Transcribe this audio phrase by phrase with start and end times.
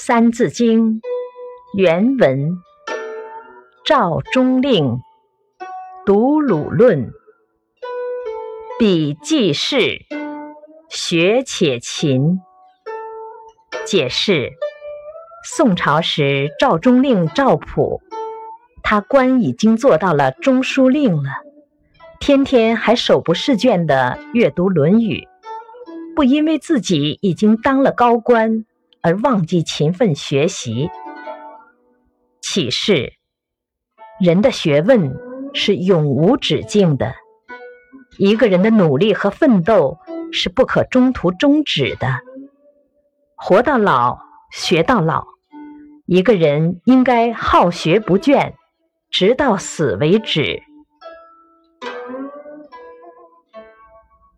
[0.00, 1.00] 三字经》
[1.74, 2.56] 原文：
[3.84, 5.00] 赵中令
[6.06, 7.10] 读鲁论，
[8.78, 10.06] 笔记事，
[10.88, 12.38] 学且勤。
[13.84, 14.52] 解释：
[15.44, 18.00] 宋朝时，赵中令赵普，
[18.84, 21.30] 他官已经做到了中书令了，
[22.20, 25.26] 天天还手不释卷地阅读《论语》，
[26.14, 28.64] 不因为自己已经当了高官。
[29.02, 30.90] 而忘记勤奋学习。
[32.40, 33.12] 启示：
[34.20, 35.16] 人的学问
[35.54, 37.14] 是永无止境的，
[38.18, 39.98] 一个人的努力和奋斗
[40.32, 42.20] 是不可中途终止的。
[43.36, 44.18] 活到老，
[44.50, 45.26] 学到老。
[46.06, 48.54] 一个人应该好学不倦，
[49.10, 50.62] 直到死为止。